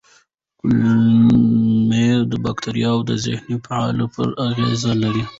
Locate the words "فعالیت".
3.65-4.09